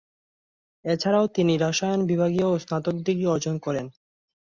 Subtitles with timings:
[0.85, 3.85] এছাড়াও তিনি রসায়ন বিভাগেও স্নাতক ডিগ্রি অর্জন করেন।